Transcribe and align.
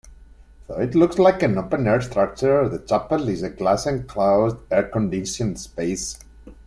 Though 0.65 0.79
it 0.79 0.95
looks 0.95 1.19
like 1.19 1.43
an 1.43 1.59
open-air 1.59 2.01
structure, 2.01 2.67
the 2.67 2.79
chapel 2.79 3.29
is 3.29 3.43
a 3.43 3.51
glass-enclosed, 3.51 4.57
air-conditioned 4.71 5.59
space. 5.59 6.17